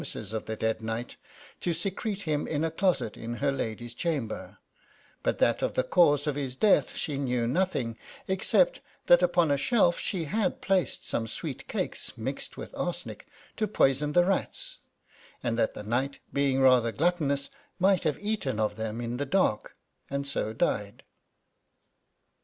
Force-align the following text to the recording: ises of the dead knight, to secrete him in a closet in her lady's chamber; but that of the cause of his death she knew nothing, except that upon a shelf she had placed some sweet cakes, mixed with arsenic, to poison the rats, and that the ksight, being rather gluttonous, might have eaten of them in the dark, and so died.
ises 0.01 0.33
of 0.33 0.45
the 0.47 0.55
dead 0.55 0.81
knight, 0.81 1.15
to 1.59 1.73
secrete 1.73 2.23
him 2.23 2.47
in 2.47 2.63
a 2.63 2.71
closet 2.71 3.15
in 3.15 3.35
her 3.35 3.51
lady's 3.51 3.93
chamber; 3.93 4.57
but 5.21 5.37
that 5.37 5.61
of 5.61 5.75
the 5.75 5.83
cause 5.83 6.25
of 6.25 6.33
his 6.33 6.55
death 6.55 6.95
she 6.95 7.19
knew 7.19 7.45
nothing, 7.45 7.95
except 8.27 8.79
that 9.05 9.21
upon 9.21 9.51
a 9.51 9.57
shelf 9.57 9.99
she 9.99 10.23
had 10.23 10.59
placed 10.59 11.07
some 11.07 11.27
sweet 11.27 11.67
cakes, 11.67 12.17
mixed 12.17 12.57
with 12.57 12.73
arsenic, 12.73 13.27
to 13.55 13.67
poison 13.67 14.13
the 14.13 14.25
rats, 14.25 14.79
and 15.43 15.55
that 15.55 15.75
the 15.75 15.83
ksight, 15.83 16.17
being 16.33 16.59
rather 16.59 16.91
gluttonous, 16.91 17.51
might 17.77 18.01
have 18.03 18.17
eaten 18.19 18.59
of 18.59 18.77
them 18.77 19.01
in 19.01 19.17
the 19.17 19.25
dark, 19.27 19.77
and 20.09 20.27
so 20.27 20.51
died. 20.51 21.03